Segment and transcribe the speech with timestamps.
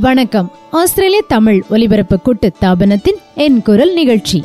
[0.00, 0.50] வணக்கம்.
[0.70, 4.42] ஆஸ்திரேலிய தமிழ் ஒலிபரப்பு கூட்டு தாபனத்தின் என் குரல் நிகழ்ச்சி.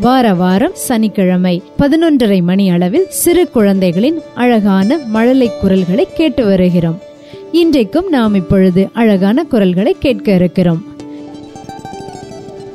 [0.00, 6.98] வார வாரம் சனிக்கிழமை பதினொன்றரை மணி அளவில் சிறு குழந்தைகளின் அழகான மழலை குரல்களை கேட்டு வருகிறோம்.
[7.52, 10.84] இன்றைக்கும் நாம் இப்பொழுது அழகான குரல்களை கேட்க இருக்கிறோம்.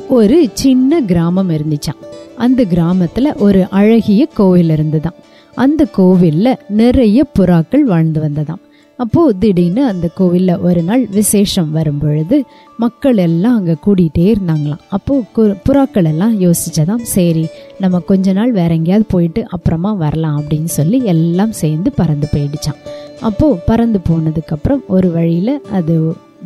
[0.09, 2.01] ஒரு சின்ன கிராமம் இருந்துச்சாம்.
[2.37, 5.17] அந்த கிராமத்துல ஒரு அழகிய கோவில் இருந்ததாம்.
[5.55, 8.62] அந்த கோவில்ல நிறைய புறாக்கள் வாழ்ந்து வந்ததாம்.
[9.03, 12.37] அப்போ திடீர்னு அந்த கோவில்ல ஒரு நாள் விசேஷம் வரும் பொழுது
[12.77, 14.81] மக்கள் எல்லாம் அங்க கூடிட்டே இருந்தாங்களாம்.
[14.89, 17.45] அப்போ கு- புறாக்கள் எல்லாம் யோசிச்சதாம் சரி
[17.79, 22.79] நம்ம கொஞ்ச நாள் வேற எங்கேயாவது போயிட்டு அப்புறமா வரலாம் அப்படின்னு சொல்லி எல்லாம் சேர்ந்து பறந்து போயிடுச்சான்
[23.21, 25.95] அப்போ பறந்து போனதுக்கு அப்புறம் ஒரு வழியில அது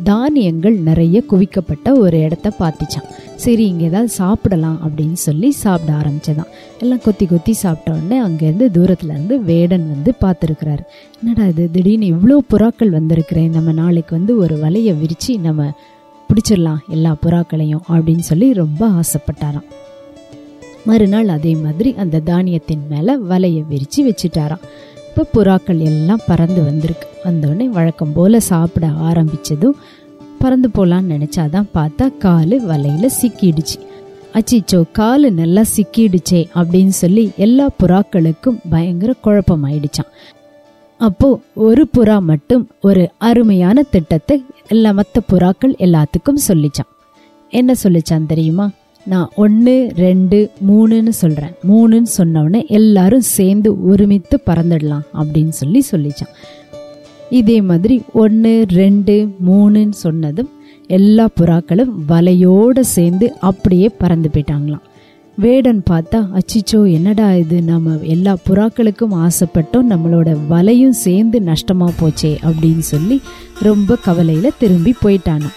[0.02, 7.00] தானியங்கள் நிறைய குவிக்கப்பட்ட ஒரு இடத்த பார்த்துச்சான் சரி இங்கே ஏதாவது சாப்பிடலாம் அப்படின்னு சொல்லி சாப்பிட ஆரம்பிச்சதான் எல்லாம்
[7.04, 10.78] கொத்தி கொத்தி சாப்பிட்ட உடனே அங்கேருந்து தூரத்துல இருந்து வேடன் வந்து பார்த்துருக்கிறாரு.
[11.24, 11.70] என்னடா இது?
[11.70, 15.72] திடீர்னு இவ்வளோ புறாக்கள் வந்திருக்கிறேன் நம்ம நாளைக்கு வந்து ஒரு வலையை விரித்து நம்ம
[16.28, 19.68] பிடிச்சிடலாம் எல்லா புறாக்களையும் அப்படின்னு சொல்லி ரொம்ப ஆசைப்பட்டாராம்.
[20.86, 24.64] மறுநாள் அதே மாதிரி அந்த தானியத்தின் மேலே வலையை விரித்து வச்சுட்டாராம்.
[25.18, 27.06] இப்போ புறாக்கள் எல்லாம் பறந்து வந்திருக்கு.
[27.24, 29.78] வந்தோடனே வழக்கம் போல சாப்பிட ஆரம்பிச்சதும்
[30.38, 33.76] பறந்து போலான்னு நினைச்சாதான் பார்த்தா காலு வலையில சிக்கிடுச்சு.
[34.34, 40.10] அச்சிச்சோ காலு நல்லா சிக்கிடுச்சே அப்படின்னு சொல்லி எல்லா புறாக்களுக்கும் பயங்கர குழப்பம் ஆயிடுச்சான்
[40.96, 46.92] அப்போ ஒரு புறா மட்டும் ஒரு அருமையான திட்டத்தை எல்லா மற்ற புறாக்கள் எல்லாத்துக்கும் சொல்லிச்சான்
[47.52, 48.70] என்ன சொல்லிச்சான் தெரியுமா?
[49.08, 56.34] நான் ஒன்று ரெண்டு மூணுன்னு சொல்கிறேன் மூணுன்னு சொன்ன எல்லாரும் சேர்ந்து ஒருமித்து பறந்துடலாம் அப்படின்னு சொல்லி சொல்லிச்சான்.
[57.30, 59.14] இதே மாதிரி ஒன்று ரெண்டு
[59.46, 60.48] மூணுன்னு சொன்னதும்
[60.86, 64.86] எல்லா புறாக்களும் வலையோடு சேர்ந்து அப்படியே பறந்து போயிட்டாங்களாம்.
[65.34, 67.62] வேடன் பார்த்தா அச்சிச்சோ என்னடா இது?
[67.62, 73.20] நம்ம எல்லா புறாக்களுக்கும் ஆசைப்பட்டோம் நம்மளோட வலையும் சேர்ந்து நஷ்டமாக போச்சே அப்படின்னு சொல்லி
[73.62, 75.56] ரொம்ப கவலையில் திரும்பி போயிட்டானாம்.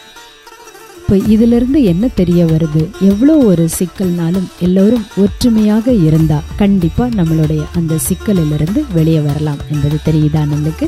[1.12, 2.82] இப்போ இதுல இருந்து என்ன தெரிய வருது?
[3.00, 10.88] எவ்வளோ ஒரு சிக்கல்னாலும் எல்லோரும் ஒற்றுமையாக இருந்தா கண்டிப்பா நம்மளுடைய அந்த சிக்கலிலிருந்து வெளியே வரலாம் என்பது தெரியுதா நம்மளுக்கு?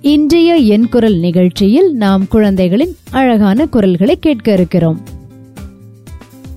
[0.00, 5.00] இன்றைய என் குரல் நிகழ்ச்சியில் நாம் குழந்தைகளின் அழகான குரல்களை கேட்க இருக்கிறோம்.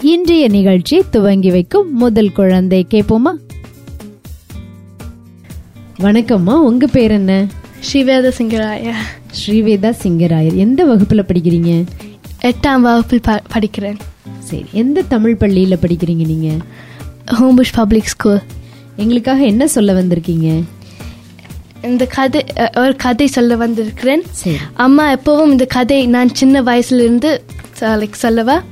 [0.01, 3.33] இன்றைய நிகழ்ச்சியை துவங்கி வைக்கும் முதல் குழந்தை கேட்போமா?
[5.99, 7.47] வணக்கம்மா உங்க பேர் என்ன?
[7.79, 8.93] ஸ்ரீவேத சிங்கராய.
[9.31, 10.55] ஸ்ரீவேதா சிங்கராயர்.
[10.55, 11.85] எந்த வகுப்புல படிக்கிறீங்க?
[12.41, 13.97] எட்டாம் வகுப்பில் ப படிக்கிறேன்.
[14.39, 16.65] சரி எந்த தமிழ் பள்ளியில படிக்கிறீங்க நீங்க?
[17.25, 18.41] Homebush public school.
[18.95, 20.63] எங்களுக்காக என்ன சொல்ல வந்திருக்கீங்க?
[21.81, 22.45] இந்த கதை
[22.75, 24.23] ஒரு கதை சொல்ல வந்திருக்கிறேன்.
[24.73, 27.43] அம்மா எப்பவும் இந்த கதை நான் சின்ன வயசுல இருந்து
[27.79, 28.63] like சொல்லவா?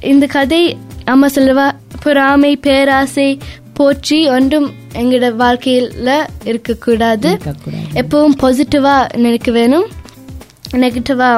[0.00, 1.76] இந்த கதை அம்மா சொல்லவா?
[2.02, 3.38] பொறாமை பேராசை
[3.72, 7.38] போற்றி ஒன்றும் எங்களோட வாழ்க்கையில இருக்கக்கூடாது.
[7.94, 9.86] எப்பவும் பாசிட்டிவா நினைக்க வேணும்.
[10.72, 11.30] நெகட்டிவா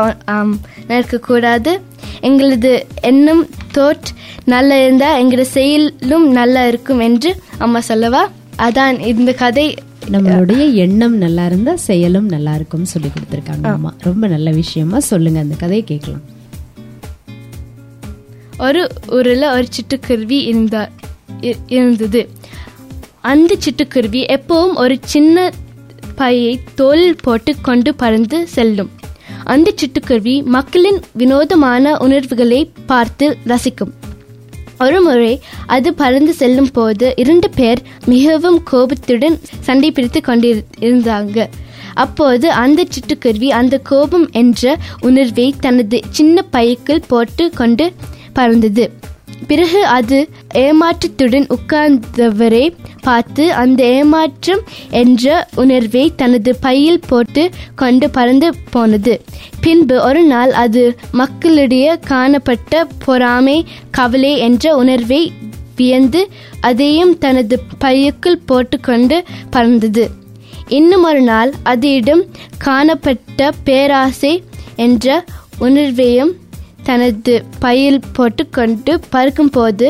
[0.89, 1.81] நினைக்கக்கூடாது.
[2.21, 4.09] எங்களது எண்ணம் தோட்
[4.45, 8.31] நல்லா இருந்தா எங்களோட செயலும் நல்லா இருக்கும் என்று அம்மா சொல்லவா?
[8.59, 9.77] அதான் இந்த கதை.
[10.11, 13.95] நம்மளுடைய எண்ணம் நல்லா இருந்தா செயலும் நல்லா இருக்கும்னு சொல்லி கொடுத்துருக்காங்க அம்மா.
[13.99, 16.21] ரொம்ப நல்ல விஷயமா சொல்லுங்க அந்த கதையை கேட்கலாம்.
[18.59, 20.89] ஒரு ஊரில் ஒரு சிட்டுக்குருவி இருந்தா
[21.67, 22.29] இருந்தது.
[23.22, 25.53] அந்த சிட்டுக்குருவி எப்பவும் ஒரு சின்ன
[26.16, 28.91] பையை தோல் போட்டு கொண்டு பறந்து செல்லும்.
[29.44, 33.93] அந்த சிட்டுக்குருவி மக்களின் வினோதமான உணர்வுகளை பார்த்து ரசிக்கும்.
[34.78, 41.49] ஒரு முறை அது பறந்து செல்லும் போது இரண்டு பேர் மிகவும் கோபத்துடன் சண்டை பிடித்து கொண்டிருந்தாங்க.
[41.94, 47.93] அப்போது அந்த சிட்டுக்குருவி அந்த கோபம் என்ற உணர்வை தனது சின்ன பைக்குள் போட்டு கொண்டு
[48.32, 49.11] பறந்தது.
[49.47, 54.60] பிறகு அது ஏமாற்றத்துடன் உட்கார்ந்தவரை பார்த்து அந்த ஏமாற்றம்
[54.91, 59.20] என்ற உணர்வை தனது பையில் போட்டு கொண்டு பறந்து போனது.
[59.61, 65.32] பின்பு ஒரு நாள் அது மக்களிடையே காணப்பட்ட பொறாமை கவலை என்ற உணர்வை
[65.76, 66.28] வியந்து
[66.61, 70.11] அதையும் தனது பையுக்குள் போட்டுக்கொண்டு பறந்தது.
[70.69, 72.23] இன்னும் ஒரு நாள் அதிடம்
[72.58, 74.43] காணப்பட்ட பேராசை
[74.76, 75.25] என்ற
[75.61, 76.32] உணர்வையும்
[76.82, 79.87] தனது பையில் போட்டுக்கொண்டு பறக்கும்போது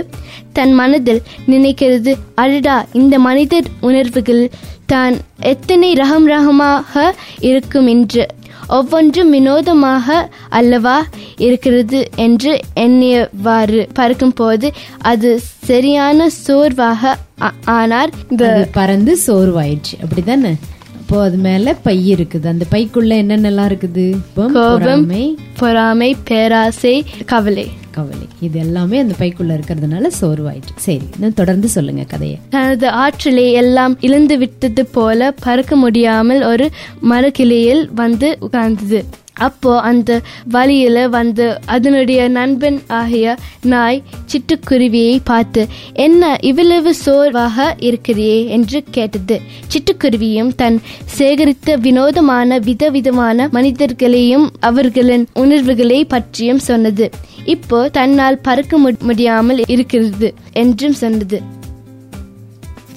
[0.53, 4.45] தன் மனதில் நினைக்கிறது அடடா இந்த மனிதர் உணர்வுகள்
[4.87, 8.25] தான் எத்தனை ரகம் ரகமாக இருக்கும் என்று.
[8.69, 10.97] ஒவ்வொன்றும் வினோதமாக அல்லவா
[11.37, 14.73] இருக்கிறது என்று எண்ணியவாறு பறக்கும்போது
[15.03, 17.17] அது சரியான சோர்வாக
[17.65, 18.13] ஆனார்.
[18.31, 20.53] இந்த பறந்து சோர்வாயிடுச்சு அப்படிதானே
[21.13, 22.47] அப்போ அது மேல பை இருக்குது.
[22.47, 24.17] அந்த பைக்குள்ள என்னென்னலாம் இருக்குது?
[24.35, 25.11] கோபம்,
[25.57, 27.71] பொறாமை, பேராசை கவலை.
[27.91, 28.27] கவலை.
[28.41, 30.73] இது எல்லாமே அந்த பைக்குள்ள இருக்கிறதுனால சோர்வாயிட்டு.
[30.77, 32.39] சரி இன்னும் தொடர்ந்து சொல்லுங்க கதையை.
[32.49, 36.71] தனது ஆற்றலை எல்லாம் இழந்து விட்டது போல பறக்க முடியாமல் ஒரு
[37.01, 39.05] மரக்கிளையில் வந்து உட்கார்ந்தது.
[39.43, 48.47] அப்போ அந்த வழியில வந்து அதனுடைய நண்பன் ஆகிய நாய் சிட்டுக்குருவியை பார்த்து என்ன இவ்வளவு சோர்வாக இருக்கிறியே?
[48.47, 49.41] என்று கேட்டது.
[49.67, 50.81] சிட்டுக்குருவியும் தன்
[51.19, 57.11] சேகரித்த வினோதமான விதவிதமான மனிதர்களையும் அவர்களின் உணர்வுகளை பற்றியும் சொன்னது.
[57.45, 61.61] இப்போ தன்னால் பறக்க மு- முடியாமல் இருக்கிறது என்றும் சொன்னது.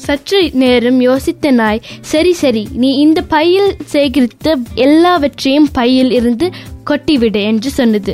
[0.06, 1.82] சற்று நேரம் யோசித்த நாய்
[2.12, 4.56] சரி சரி நீ இந்த பையில் சேகரித்த
[4.86, 6.48] எல்லாவற்றையும் பையில் இருந்து
[6.90, 8.14] கொட்டிவிடு என்று சொன்னது.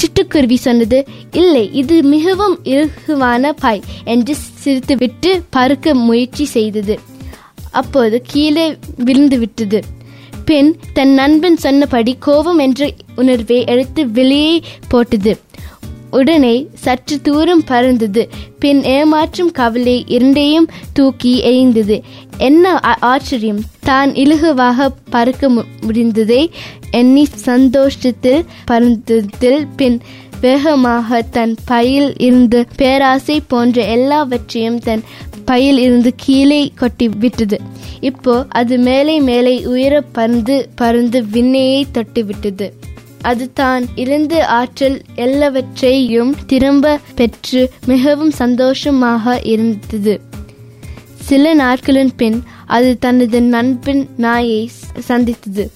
[0.00, 0.98] சிட்டுக்குருவி சொன்னது
[1.40, 6.96] இல்லை இது மிகவும் இலகுவான பை என்று சிரித்துவிட்டு பறக்க முயற்சி செய்தது.
[7.80, 8.66] அப்போது கீழே
[8.96, 9.80] விழுந்து விட்டது
[10.44, 14.54] பின் தன் நண்பன் சொன்னபடி கோபம் என்ற உணர்வை எடுத்து வெளியே
[14.88, 15.32] போட்டது.
[16.12, 18.28] உடனே சற்று தூரம் பறந்தது.
[18.58, 22.00] பின் ஏமாற்றும் கவலை இரண்டையும் தூக்கி எறிந்தது.
[22.38, 23.62] என்ன ஆ- ஆச்சரியம்?
[23.80, 25.50] தான் இலகுவாக பறக்க
[25.86, 26.50] முடிந்ததை
[26.90, 30.00] எண்ணி சந்தோஷத்தில் பறந்ததில் பின்
[30.40, 35.02] வேகமாக தன் பையில் இருந்து பேராசை போன்ற எல்லாவற்றையும் தன்
[35.44, 37.60] பையில் இருந்து கீழே கொட்டி விட்டது.
[38.00, 42.81] இப்போ அது மேலே மேலே உயர பறந்து பறந்து விண்ணையை தொட்டு விட்டது.
[43.22, 50.20] அது தான் இழந்த ஆற்றல் எல்லாவற்றையும் திரும்ப பெற்று மிகவும் சந்தோஷமாக இருந்தது.
[51.14, 55.70] சில நாட்களின் பின் அது தனது நண்பன் நாயை சந்தித்தது.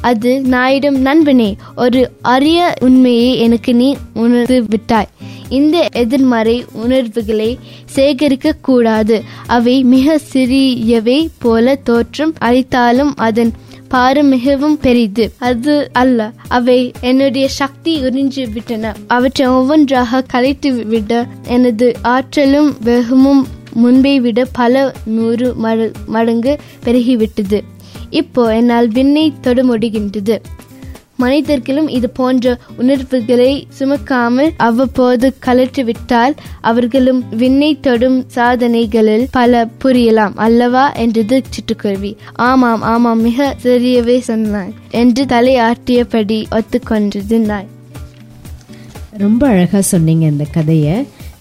[0.00, 5.08] அது நாயிடம் நண்பனே ஒரு அரிய உண்மையை எனக்கு நீ உணர்ந்து விட்டாய்.
[5.48, 9.22] இந்த எதிர்மறை உணர்வுகளை சேகரிக்க கூடாது.
[9.46, 13.52] அவை மிக சிறியவை போல தோற்றம் அளித்தாலும் அதன்
[13.88, 15.32] பாரு மிகவும் பெரிது.
[15.38, 18.94] அது அல்ல அவை என்னுடைய சக்தி உறிஞ்சு விட்டன.
[19.06, 23.44] அவற்றை ஒவ்வொன்றாக கலைத்து விட எனது ஆற்றலும் வெகுமும்
[23.74, 25.54] முன்பை விட பல நூறு
[26.06, 27.60] மடங்கு பெருகிவிட்டது.
[28.10, 30.36] இப்போ என்னால் விண்ணை தொட முடிகின்றது.
[31.24, 40.34] மனிதர்களும் இது போன்ற உணர்வுகளை சுமக்காமல் அவ்வப்போது கலற்றிவிட்டால் அவர்களும் விண்ணை தொடும் சாதனைகளில் பல புரியலாம்.
[40.46, 40.84] அல்லவா?
[41.04, 42.12] என்றது சிட்டுக்குருவி.
[42.48, 47.70] ஆமாம் ஆமாம் மிக சரியவே சொன்னாய் என்று தலையாட்டியபடி ஒத்துக்கொண்டது நாய்
[49.18, 50.94] ரொம்ப அழகா சொன்னீங்க இந்த கதையை.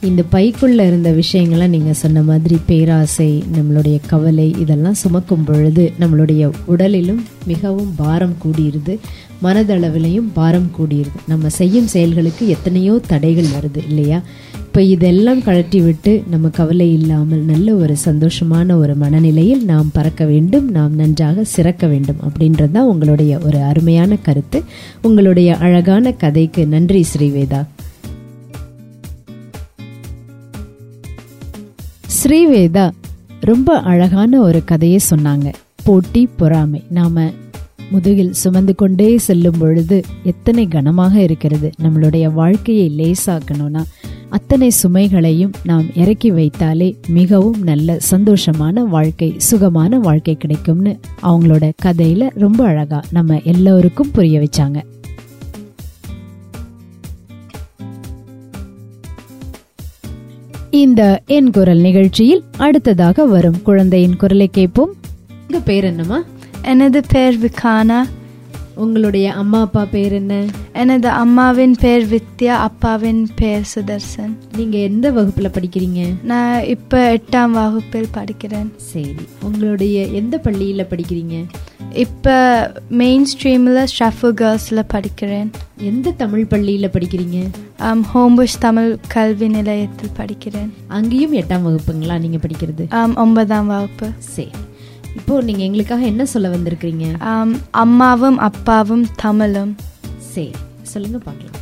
[0.04, 7.22] இந்த பைக்குள்ள இருந்த விஷயங்களை நீங்க சொன்ன மாதிரி பேராசை நம்மளுடைய கவலை இதெல்லாம் சுமக்கும் பொழுது நம்மளுடைய உடலிலும்
[7.46, 9.00] மிகவும் பாரம் கூடியிருது
[9.44, 14.22] மனதளவிலையும் பாரம் கூடியிருது நம்ம செய்யும் செயல்களுக்கு எத்தனையோ தடைகள் வருது இல்லையா?
[14.56, 20.72] இப்போ இதெல்லாம் கழட்டி விட்டு நம்ம கவலை இல்லாமல் நல்ல ஒரு சந்தோஷமான ஒரு மனநிலையில் நாம் பறக்க வேண்டும்
[20.72, 24.64] நாம் நன்றாக சிறக்க வேண்டும் அப்படின்றது தான் உங்களுடைய ஒரு அருமையான கருத்து.
[25.02, 27.64] உங்களுடைய அழகான கதைக்கு நன்றி ஸ்ரீவேதா.
[32.24, 32.92] ஸ்ரீவேதா
[33.40, 35.54] ரொம்ப அழகான ஒரு கதையை சொன்னாங்க.
[35.84, 36.84] போட்டி பொறாமை.
[36.90, 37.32] நாம
[37.90, 41.70] முதுகில் சுமந்து கொண்டே செல்லும் பொழுது எத்தனை கனமாக இருக்கிறது.
[41.84, 43.82] நம்மளுடைய வாழ்க்கையை லேசாக்கணும்னா
[44.30, 52.66] அத்தனை சுமைகளையும் நாம் இறக்கி வைத்தாலே மிகவும் நல்ல சந்தோஷமான வாழ்க்கை சுகமான வாழ்க்கை கிடைக்கும்னு அவங்களோட கதையில ரொம்ப
[52.66, 54.84] அழகா நம்ம எல்லோருக்கும் புரிய வச்சாங்க.
[60.74, 64.94] இந்த என் குரல் நிகழ்ச்சியில் அடுத்ததாக வரும் குழந்தையின் குரலை கேட்போம்.
[65.42, 66.24] உங்க பேர் என்னம்மா?
[66.62, 68.04] எனது பெயர் விகானா.
[68.76, 70.46] உங்களுடைய அம்மா அப்பா பேர் என்ன?
[70.74, 74.38] எனது அம்மாவின் பெயர் வித்யா அப்பாவின் பெயர் சுதர்சன்.
[74.58, 76.24] நீங்க எந்த வகுப்புல படிக்கிறீங்க?
[76.24, 78.70] நான் இப்போ எட்டாம் வகுப்பில் படிக்கிறேன்.
[78.76, 79.16] சரி.
[79.44, 81.46] உங்களுடைய எந்த பள்ளியில படிக்கிறீங்க?
[81.94, 85.52] இப்போ மெயின் ஸ்ட்ரீமில் ஷஃபு கேர்ள்ஸில் படிக்கிறேன்.
[85.78, 87.50] எந்த தமிழ் பள்ளியில படிக்கிறீங்க?
[87.78, 90.70] ஆம், ஹோம்புஷ் தமிழ் கல்வி நிலையத்தில் படிக்கிறேன்.
[90.88, 93.16] அங்கேயும் எட்டாம் வகுப்புங்களா நீங்க படிக்கிறது?
[93.16, 94.10] ஒன்பதாம் வகுப்பு.
[94.18, 94.50] சரி.
[95.16, 97.06] இப்போ நீங்க எங்களுக்காக என்ன சொல்ல வந்திருக்கிறீங்க?
[97.20, 99.76] ஆம், அம்மாவும் அப்பாவும் தமிழும்.
[100.18, 100.52] சரி
[100.82, 101.60] சொல்லுங்க பார்க்கலாம்.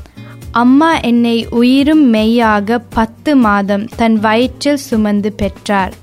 [0.52, 5.94] அம்மா என்னை உயிரும் மெய்யாக பத்து மாதம் தன் வயிற்றில் சுமந்து பெற்றார்.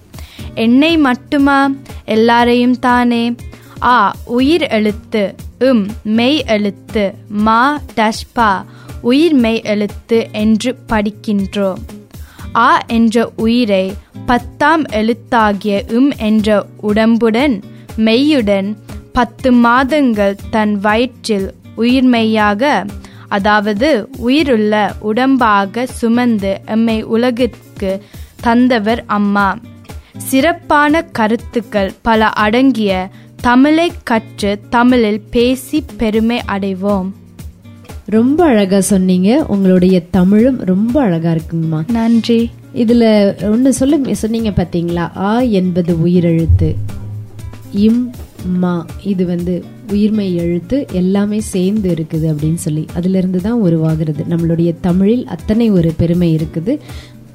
[0.55, 1.71] என்னை மட்டுமா?
[2.05, 3.35] எல்லாரையும் தானே.
[3.83, 8.65] ஆ உயிர் எழுத்து உம் மெய் எழுத்து மா டஷ்பா
[9.01, 11.79] உயிர் மெய் எழுத்து என்று படிக்கின்றோம்.
[12.57, 13.95] ஆ என்ற உயிரை
[14.29, 17.63] பத்தாம் எழுத்தாகிய உம் என்ற உடம்புடன்
[17.97, 18.77] மெய்யுடன்
[19.13, 22.87] பத்து மாதங்கள் தன் வயிற்றில் உயிர்மெய்யாக
[23.29, 28.03] அதாவது உயிருள்ள உடம்பாக சுமந்து எம்மை உலகிற்கு
[28.41, 29.59] தந்தவர் அம்மா.
[30.17, 37.11] சிறப்பான கருத்துக்கள் பல அடங்கிய தமிழை கற்று தமிழில் பேசி பெருமை அடைவோம்.
[38.05, 39.45] ரொம்ப அழகா சொன்னீங்க.
[39.49, 41.91] உங்களுடைய தமிழும் ரொம்ப அழகா இருக்குங்கம்மா.
[41.91, 42.51] நன்றி.
[42.75, 45.17] இதுல ஒன்னு சொல்ல சொன்னீங்க பாத்தீங்களா?
[45.17, 46.75] ஆ என்பது உயிரெழுத்து.
[47.73, 48.13] இம்
[48.47, 48.87] மா.
[49.03, 52.87] இது வந்து உயிர்மை எழுத்து எல்லாமே சேர்ந்து இருக்குது அப்படின்னு சொல்லி.
[52.95, 54.25] அதுல இருந்து தான் உருவாகிறது.
[54.31, 56.79] நம்மளுடைய தமிழில் அத்தனை ஒரு பெருமை இருக்குது.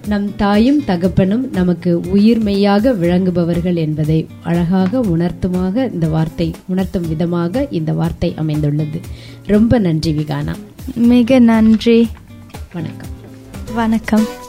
[0.08, 8.34] நம் தாயும் தகப்பனும் நமக்கு உயிர்மெய்யாக விளங்குபவர்கள் என்பதை அழகாக உணர்த்துமாக இந்த வார்த்தை உணர்த்தும் விதமாக இந்த வார்த்தை
[8.36, 9.00] அமைந்துள்ளது.
[9.46, 10.56] ரொம்ப நன்றி விகானா.
[10.96, 12.08] மிக நன்றி.
[12.74, 13.10] வணக்கம்.
[13.74, 14.42] வணக்கம்.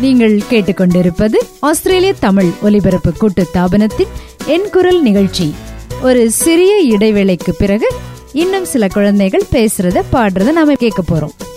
[0.00, 4.06] நீங்கள் கேட்டுக்கொண்டிருப்பது ஆஸ்திரேலிய தமிழ் ஒலிபரப்பு கூட்டு தாபனத்தின்
[4.46, 5.54] என் குரல் நிகழ்ச்சி.
[6.02, 7.92] ஒரு சிறிய இடைவேளைக்கு பிறகு
[8.32, 11.55] இன்னும் சில குழந்தைகள் பேசுறத பாடுறத நாம கேட்க போறோம்.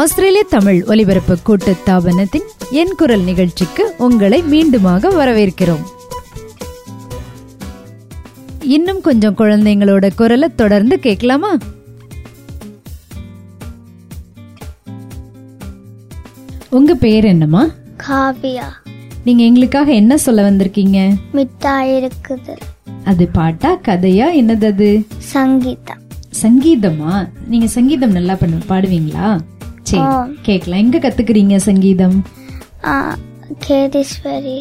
[0.00, 5.82] ஆஸ்திரேலிய தமிழ் ஒலிபரப்பு கூட்டு தாபனத்தின் என் குரல் நிகழ்ச்சிக்கு உங்களை மீண்டுமாக வரவேற்கிறோம்.
[8.60, 11.50] இன்னும் கொஞ்சம் குழந்தைங்களோட குரலை தொடர்ந்து கேட்கலாமா?
[16.70, 17.68] உங்க பேர் என்னம்மா?
[18.08, 18.68] காவியா.
[19.24, 21.14] நீங்க எங்களுக்காக என்ன சொல்ல வந்திருக்கீங்க?
[21.32, 22.56] மிட்டாய் இருக்குது.
[23.04, 25.06] அது பாட்டா கதையா என்னது அது?
[25.32, 25.96] சங்கீதா
[26.42, 27.28] சங்கீதமா?
[27.46, 29.40] நீங்க சங்கீதம் நல்லா பண்ண பாடுவீங்களா?
[29.90, 30.02] சரி.
[30.02, 30.28] ஆ.
[30.42, 32.16] கேக்கலாம் எங்க கத்துக்கிறீங்க சங்கீதம்?
[33.66, 34.58] கேதீஸ்வரி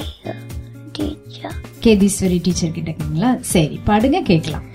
[0.95, 1.57] டீச்சர்.
[1.83, 4.65] கேதீஸ்வரி டீச்சர் கிட்ட இருக்கீங்களா சரி பாடுங்க கேக்கலாம்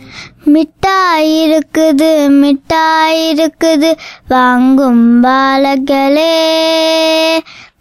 [0.47, 2.09] மிட்டாய் இருக்குது
[2.43, 3.91] மிட்டாய் இருக்குது
[4.29, 6.35] வாங்கும் பாலகளே.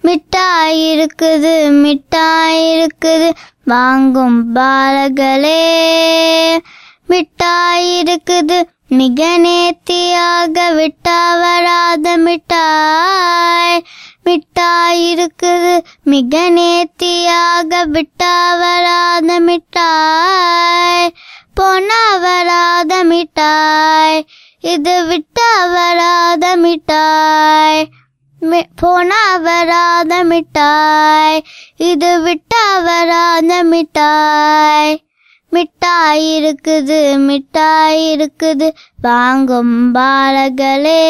[0.01, 3.30] மிட்டாய் இருக்குது மிட்டாய் இருக்குது
[3.63, 5.62] வாங்கும் பாலகளே.
[7.08, 8.58] மிட்டாய் இருக்குது
[8.94, 13.86] நிகநேத்தியாக நேர்த்தியாக விட்டா வராத மிட்டாய்
[14.24, 15.86] மிட்டாய் இருக்குது.
[16.04, 21.14] மிக நேர்த்தியாக விட்டா வராத மிட்டாய்
[21.54, 24.26] போனா வராத மிட்டாய்.
[24.60, 27.90] இது விட்டா வராத மிட்டாய்
[28.42, 31.44] மி- போனா வராத மிட்டாய்.
[31.78, 35.03] இது விட்டா வராத மிட்டாய்.
[35.54, 38.68] மிட்டாய் இருக்குது மிட்டாய் இருக்குது
[39.02, 41.02] வாங்கும் பாலகளே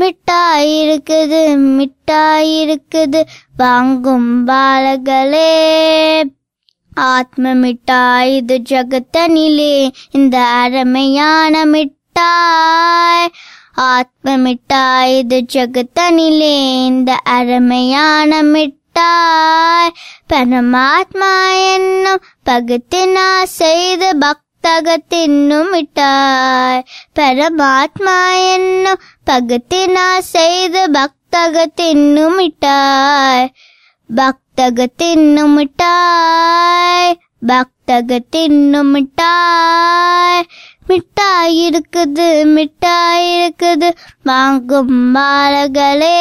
[0.00, 1.38] மிட்டாய் இருக்குது
[1.76, 3.20] மிட்டாய் இருக்குது
[3.56, 5.50] வாங்கும் பாலகளே.
[6.94, 9.74] ஆத்ம மிட்டாய் இது ஜகத்தனிலே.
[10.10, 13.28] இந்த அருமையான மிட்டாய்
[13.74, 16.56] ஆத்ம மிட்டாய் இது ஜகத்தனிலே.
[16.86, 18.77] இந்த அருமையான மிட்டாய்.
[20.28, 21.30] பரமாத்மா
[21.68, 26.84] என்னும் பகுத்தினா செய்த பக்தகத்தின்னும் தின்னும்
[27.16, 28.16] பரமாத்மா
[28.48, 33.46] என்னும் பகுத்தினா செய்த பக்தகத்தின்னும் தின்னும் பக்தகத்தின்னும் பக்தக
[34.10, 37.14] பக்தகத்தின்னும் மிட்டாய்
[37.46, 40.42] பக்தக தின்னும் மிட்டாய்
[41.60, 43.88] இருக்குது மிட்டாய் இருக்குது
[44.22, 46.18] வாங்கும் பாலகளே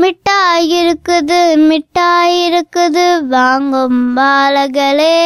[0.00, 5.16] மிட்டாய் இருக்குது மிட்டாய் இருக்குது வாங்கும் பாலகளே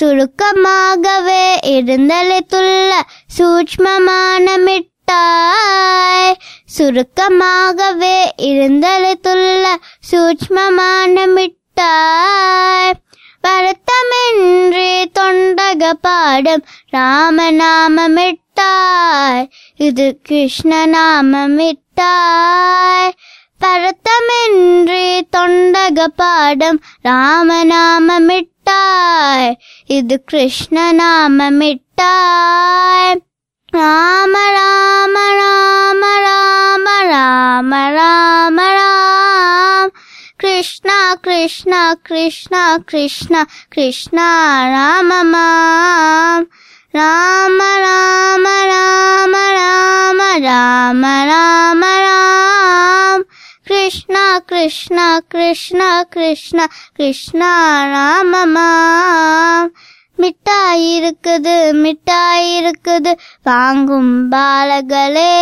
[0.00, 1.44] சுருக்கமாகவே
[1.76, 2.90] இருந்தளித்துள்ள
[3.38, 6.36] சூட்ச்மமான மிட்டாய்.
[6.78, 8.16] சுருக்கமாகவே
[8.50, 9.64] இருந்தளித்துள்ள
[10.10, 12.94] சூட்ச்மமான மிட்டாய்.
[13.42, 19.44] வருத்தமின்றி தொண்டக பாடும் ராமநாம மிட்டாய்.
[19.76, 21.86] இது கிருஷ்ணநாம மிட்டாய்
[23.60, 33.20] பரத்தமின்றி தொண்டக பாடம் ராமநாமமிட்டாய் இது கிருஷ்ணநாமமிட்டாய்
[33.72, 39.90] ராம ராம ராம ராம ராம ராம ராம்.
[40.36, 46.46] கிருஷ்ணா கிருஷ்ணா கிருஷ்ணா கிருஷ்ணா கிருஷ்ணா ராமமாம்
[46.94, 53.24] ராம ராம ராம ராம ராம ராம ராம்.
[53.64, 56.64] கிருஷ்ணா கிருஷ்ணா கிருஷ்ணா கிருஷ்ணா
[56.94, 57.50] கிருஷ்ணா
[57.94, 59.68] ராமமாம்
[60.18, 65.36] மிட்டாய் இருக்குது மிட்டாய் இருக்குது வாங்கும் பாலகளே.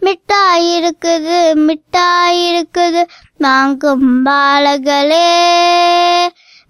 [0.00, 3.02] மிட்டாய் இருக்குது மிட்டாய் இருக்குது
[3.38, 5.28] வாங்கும் பாலகளே.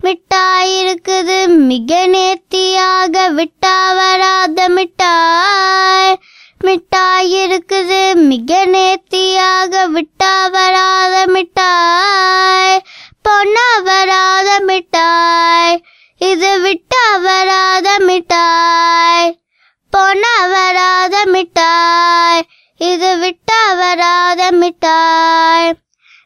[0.00, 6.16] மிட்டாய் இருக்குது மிக நேர்த்தியாக விட்டா வராத மிட்டாய்.
[6.64, 12.80] மிட்டாய் இருக்குது மிக நேர்த்தியாக விட்டா வராத மிட்டாய்.
[13.28, 15.82] பொண்ணா வராத மிட்டாய்.
[16.18, 19.38] இது விட்டா வராத மிட்டாய்.
[19.92, 22.42] பொண்ணா வராத மிட்டாய்.
[22.78, 25.72] இது விட்டா வராத மிட்டாய்.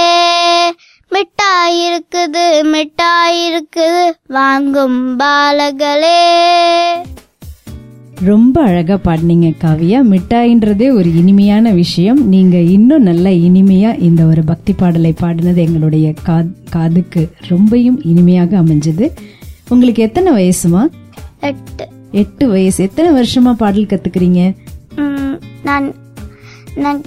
[1.08, 6.32] மிட்டாய் இருக்குது மிட்டாய் இருக்குது வாங்கும் பாலகளே
[8.25, 10.02] ரொம்ப அழகா பாடினீங்க காவியா.
[10.10, 12.28] மிட்டாயின்றதே ஒரு இனிமையான விஷயம்.
[12.28, 19.10] நீங்க இன்னும் நல்ல இனிமையா இந்த ஒரு பக்தி பாடலை பாடினது எங்களுடைய கா- காதுக்கு ரொம்பவும் இனிமையாக அமைஞ்சது.
[19.68, 20.86] உங்களுக்கு எத்தனை வயசுமா?
[21.40, 21.88] எட்டு.
[22.10, 22.84] எட்டு வயசு.
[22.84, 24.54] எத்தனை வருஷமா பாடல் கத்துக்கிறீங்க?
[25.62, 25.94] நான்
[26.75, 27.02] நான்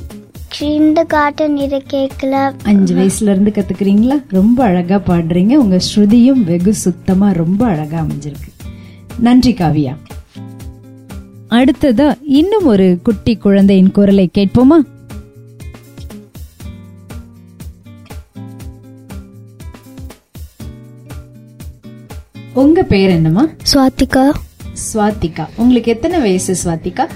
[0.60, 2.54] கிண்டு காட்டன் இதை கேட்கல.
[2.64, 4.24] அஞ்சு வயசுல இருந்து கத்துக்கிறீங்களா?
[4.30, 5.54] ரொம்ப அழகா பாடுறீங்க.
[5.56, 8.50] உங்க ஸ்ருதியும் வெகு சுத்தமா ரொம்ப அழகா அமைஞ்சிருக்கு.
[9.20, 9.94] நன்றி காவியா.
[11.50, 14.80] அடுத்ததா இன்னும் ஒரு குட்டி குழந்தையின் குரலை கேட்போமா?
[22.54, 23.48] உங்க பேர் என்னம்மா?
[23.74, 24.32] ஸ்வாதிகா
[24.94, 27.08] ஸ்வாதிகா உங்களுக்கு எத்தனை வயசு ஸ்வாதிகா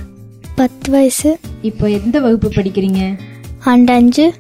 [0.56, 1.40] பத்து வயசு.
[1.62, 3.04] இப்போ எந்த வகுப்பு படிக்கிறீங்க?
[3.64, 4.34] ஆண்டு அஞ்சு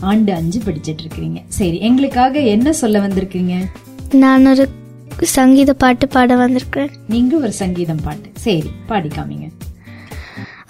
[0.00, 3.54] ஆண்டு அஞ்சு படிச்சிட்டு இருக்கீங்க சரி எங்களுக்காக என்ன சொல்ல வந்திருக்கீங்க
[4.12, 4.68] நான் ஒரு
[5.22, 6.90] சங்கீத பாட்டு பாட வந்திருக்கிறேன்.
[7.08, 8.28] நீங்க ஒரு சங்கீதம் பாட்டு.
[8.34, 9.48] சரி பாடி காமிங்க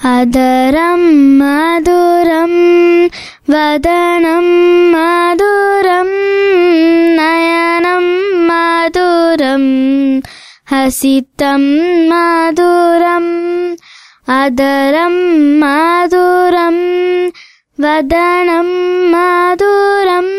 [0.02, 1.08] அதரம்
[1.40, 2.60] மதுரம்
[3.46, 4.52] வதனம்
[4.94, 6.16] மதுரம்
[7.14, 8.12] நயனம்
[8.50, 9.70] மதுரம்
[10.72, 11.70] ஹசிதம்
[12.10, 13.32] மதுரம்
[14.24, 15.22] அதரம்
[15.62, 16.82] மதுரம்
[17.82, 18.68] वदनं
[19.12, 20.32] मधुरम्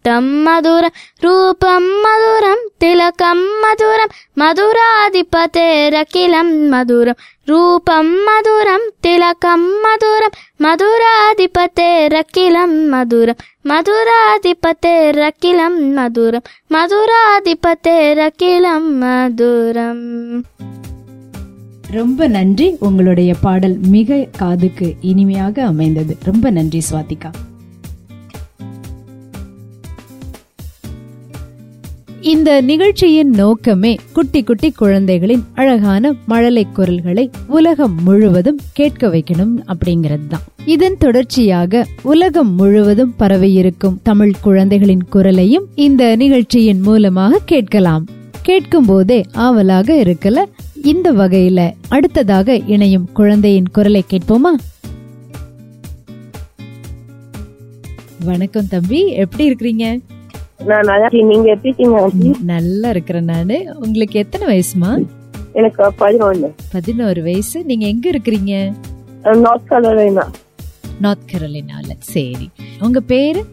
[0.05, 5.51] மொத்தம் மதுரம் ரூபம் மதுரம் திலகம் மதுரம் மதுராதிபதேரகிலம்
[6.71, 7.15] மதுரம்.
[7.45, 11.55] ரூபம் மதுரம் திலகம் மதுரம் மதுராதிபதேரகிலம்
[12.91, 13.39] மதுரம்.
[13.69, 14.49] மதுராதிபதேரகிலம்
[15.95, 17.81] மதுரம் மதுராதிபதேரகிலம்
[19.01, 20.41] மதுரம்.
[21.91, 22.75] ரொம்ப நன்றி.
[22.79, 26.17] உங்களுடைய பாடல் மிக காதுக்கு இனிமையாக அமைந்தது.
[26.23, 27.31] ரொம்ப நன்றி சுவாதிகா
[32.31, 40.41] இந்த நிகழ்ச்சியின் நோக்கமே குட்டி குட்டி குழந்தைகளின் அழகான மழலை குரல்களை உலகம் முழுவதும் கேட்க வைக்கணும் அப்படிங்கிறது தான்
[40.65, 48.05] இதன் தொடர்ச்சியாக உலகம் முழுவதும் பரவியிருக்கும் தமிழ் குழந்தைகளின் குரலையும் இந்த நிகழ்ச்சியின் மூலமாக கேட்கலாம்.
[48.41, 50.45] கேட்கும் போதே ஆவலாக இருக்கல
[50.83, 54.53] இந்த வகையில அடுத்ததாக இணையும் குழந்தையின் குரலை கேட்போமா?
[58.19, 59.99] வணக்கம் தம்பி எப்படி இருக்கிறீங்க?
[60.65, 61.07] நான் நல்லா.
[61.11, 62.31] நீங்க எப்படி?
[62.43, 63.57] நல்லா இருக்கிறேன் நானு.
[63.79, 65.05] உங்களுக்கு எத்தனை வயசுமா?
[65.53, 66.49] எனக்கு பதினொன்னு.
[66.71, 67.63] பதினோரு வயசு.
[67.63, 68.53] நீங்க எங்க இருக்கிறீங்க?
[69.37, 70.25] நார்த் கரோலினா
[70.99, 72.49] நார்த் கரோலினால சரி.
[72.79, 73.45] உங்க பேரு?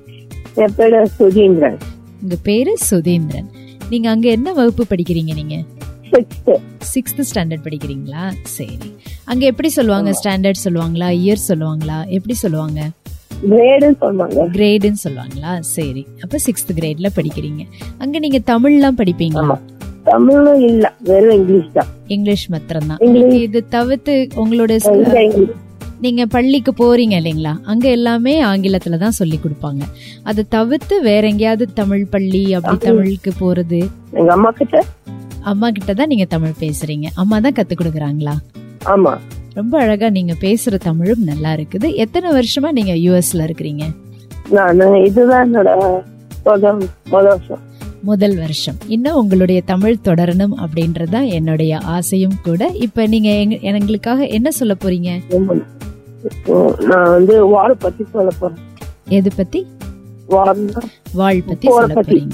[0.54, 1.78] என் பேரு சுதீந்திரன்
[2.22, 3.48] உங்க பேரு சுதேந்திரன்.
[3.90, 5.62] நீங்க அங்க என்ன வகுப்பு படிக்கிறீங்க நீங்க?
[6.94, 8.32] சிக்ஸ்த் ஸ்டாண்டர்ட் படிக்கிறீங்களா?
[8.42, 8.94] சரி.
[9.24, 10.10] அங்க எப்படி சொல்லுவாங்க?
[10.22, 11.08] ஸ்டாண்டர்ட் சொல்லுவாங்களா?
[11.20, 11.98] இயர் சொல்லுவாங்களா?
[12.08, 12.88] எப்படி சொல்லுவாங்க?
[13.42, 15.60] கிரேடுன்னு சொல்லுவாங்களா?
[15.60, 16.06] சரி.
[16.22, 17.66] அப்ப சிக்ஸ்த் கிரேட்ல படிக்கிறீங்க.
[17.98, 19.58] அங்க நீங்க தமிழ்லாம் படிப்பீங்களா.
[20.04, 20.94] தமிழும் இல்ல.
[21.00, 21.86] வெறும் இங்கிலீஷ் தான்.
[22.06, 22.98] இங்கிலீஷ் மாத்திரம்தான்.
[22.98, 23.40] இங்கிலீஷ்.
[23.40, 24.78] இது தவிர்த்து உங்களோட
[26.00, 27.60] நீங்க பள்ளிக்கு போறீங்க இல்லைங்களா?
[27.62, 29.80] அங்க எல்லாமே ஆங்கிலத்துல தான் சொல்லி கொடுப்பாங்க.
[30.22, 33.88] அதை தவிர்த்து வேற எங்கேயாவது தமிழ் பள்ளி அப்படி தமிழுக்கு போறது?
[34.12, 34.84] எங்க அம்மா கிட்ட?
[35.40, 37.06] அம்மா கிட்ட தான் நீங்க தமிழ் பேசுறீங்க.
[37.14, 38.36] அம்மா தான் கத்து கொடுக்குறாங்களா?
[38.84, 39.18] ஆமா.
[39.54, 41.94] ரொம்ப அழகா நீங்க பேசுற தமிழும் நல்லா இருக்குது.
[41.94, 43.82] எத்தனை வருஷமா நீங்க யூஎஸ்ல இருக்கிறீங்க?
[44.50, 46.02] நான் இதுதான் என்னோட
[46.44, 46.78] முதல்
[47.10, 47.58] வருஷம்.
[48.02, 48.74] முதல் வருஷம்.
[48.86, 52.66] இன்னும் உங்களுடைய தமிழ் தொடரணும் அப்படின்றதுதான் என்னுடைய ஆசையும் கூட.
[52.66, 55.10] இப்ப நீங்க எங்க- எங்களுக்காக என்ன சொல்ல போறீங்க?
[56.78, 58.56] நான் வந்து வார பத்தி சொல்ல போறேன்.
[59.08, 59.66] எது பத்தி?
[61.12, 61.94] வாழ் பத்தி சொல்ல.
[61.94, 62.32] போறீங்க.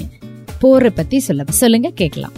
[0.59, 2.31] போரை பத்தி சொல்ல சொல்லுங்க கேட்கலாம்.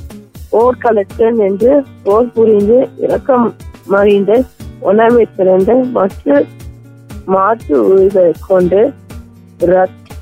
[0.50, 4.46] போர் களத்தில் என்று போர் புரிந்து இரக்கம் மறிந்து
[4.82, 6.44] உணவை திறந்து மற்ற
[7.26, 8.82] மாற்று உயிர்களை கொண்டு
[9.70, 10.14] ரத்-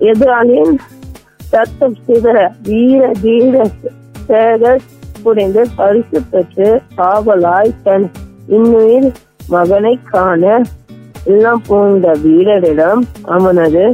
[0.00, 0.76] எதிராளியின்
[1.52, 3.56] சத்தம் சிதற வீர தீர
[4.28, 4.82] சேகர்
[5.22, 8.06] புரிந்து பரிசு பெற்று காவலாய் தன்
[8.48, 9.08] இன்னுயிர்
[9.48, 10.42] மகனை காண
[11.26, 13.84] எல்லாம் பூந்த வீரரிடம் அவனது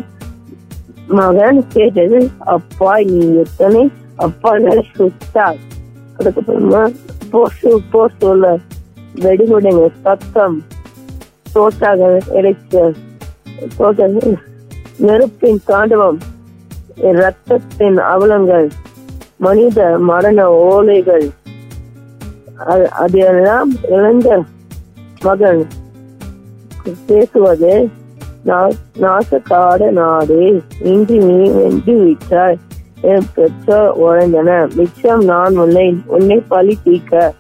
[1.09, 3.85] மகன் கேட்டது அப்பா நீ எத்தனை
[4.17, 4.51] அப்பா
[4.91, 5.61] சுத்தார்
[6.19, 6.83] அதுக்கப்புறமா
[7.91, 8.47] போ சொல்ல
[9.15, 10.63] வெடிகுடைங்க சத்தம்
[11.55, 12.95] தோட்டாக இறைச்சல்
[13.77, 14.11] தோட்ட
[14.97, 16.19] நெருப்பின் தாண்டவம்
[17.03, 18.69] ரத்தத்தின் அவலங்கள்
[19.37, 21.31] மனித மரண ஓலைகள்
[22.67, 24.43] அது- அதெல்லாம் இழந்த
[25.21, 25.67] மகன்
[27.07, 27.89] பேசுவது
[28.47, 30.63] நா- நாசக்காடு நாடு.
[30.81, 32.59] இன்று நீ வென்று விட்டாய்.
[33.01, 34.69] என் பெற்றோர் உழைந்தன.
[34.75, 37.33] மிச்சம் நான் உன்னை உன்னை பழி தீக்க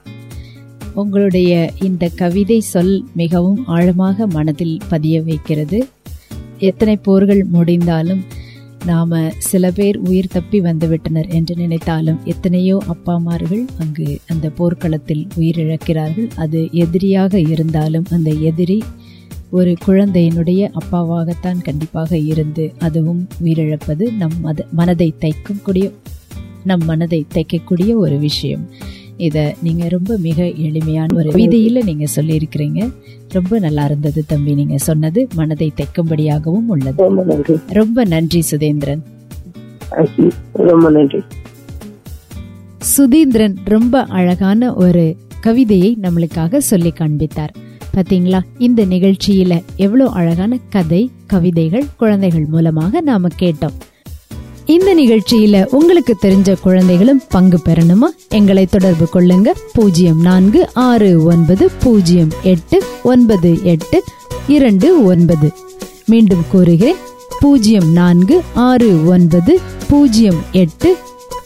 [0.94, 5.88] உங்களுடைய இந்த கவிதை சொல் மிகவும் ஆழமாக மனதில் பதிய வைக்கிறது.
[6.58, 8.24] எத்தனை போர்கள் முடிந்தாலும்
[8.86, 16.30] நாம சில பேர் உயிர் தப்பி வந்துவிட்டனர் என்று நினைத்தாலும் எத்தனையோ அப்பாமார்கள் அங்கு அந்த போர்க்களத்தில் உயிரிழக்கிறார்கள்.
[16.36, 18.82] அது எதிரியாக இருந்தாலும் அந்த எதிரி
[19.50, 25.92] ஒரு குழந்தையினுடைய அப்பாவாகத்தான் கண்டிப்பாக இருந்து அதுவும் உயிரிழப்பது நம் மத மனதை தைக்கக்கூடிய
[26.64, 28.68] நம் மனதை தைக்கக்கூடிய ஒரு விஷயம்.
[29.20, 32.92] இதை நீங்க ரொம்ப மிக எளிமையான ஒரு விதியில நீங்க சொல்லியிருக்கிறீங்க.
[33.28, 34.54] ரொம்ப நல்லா இருந்தது தம்பி.
[34.54, 37.10] நீங்க சொன்னது மனதை தைக்கும்படியாகவும் உள்ளது.
[37.66, 38.42] ரொம்ப நன்றி.
[38.50, 39.02] சுதேந்திரன்.
[40.52, 41.18] ரொம்ப நன்றி.
[42.96, 47.54] சுதீந்திரன் ரொம்ப அழகான ஒரு கவிதையை நம்மளுக்காக சொல்லி காண்பித்தார்.
[47.94, 48.40] பாத்தீங்களா?
[48.58, 53.76] இந்த நிகழ்ச்சியில எவ்வளவு அழகான கதை கவிதைகள் குழந்தைகள் மூலமாக நாம கேட்டோம்.
[54.70, 58.08] இந்த நிகழ்ச்சியில உங்களுக்கு தெரிஞ்ச குழந்தைகளும் பங்கு பெறணுமா?
[58.28, 59.48] எங்களை தொடர்பு கொள்ளுங்க.
[59.72, 64.04] பூஜ்ஜியம் நான்கு ஆறு ஒன்பது பூஜ்ஜியம் எட்டு ஒன்பது எட்டு
[64.48, 65.52] இரண்டு ஒன்பது.
[66.06, 66.94] மீண்டும் கூறுகிறேன்.
[67.40, 70.96] பூஜ்ஜியம் நான்கு ஆறு ஒன்பது பூஜ்ஜியம் எட்டு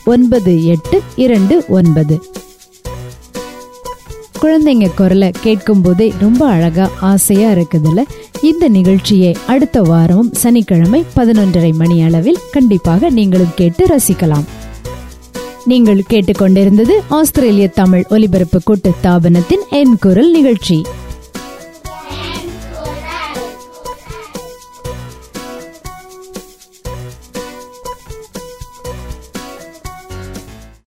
[0.05, 2.23] ஒன்பது எட்டு இரண்டு ஒன்பது.
[4.43, 8.03] குழந்தைங்க குரலை கேட்கும் போதே ரொம்ப அழகா ஆசையா இருக்குதுல்ல?
[8.45, 14.47] இந்த நிகழ்ச்சியை அடுத்த வாரமும் சனிக்கிழமை பதினொன்றரை மணி அளவில் கண்டிப்பாக நீங்களும் கேட்டு ரசிக்கலாம்.
[15.65, 20.79] நீங்கள் கேட்டுக்கொண்டிருந்தது ஆஸ்திரேலிய தமிழ் ஒலிபரப்பு கூட்டு ஸ்தாபனத்தின் என் குரல் நிகழ்ச்சி.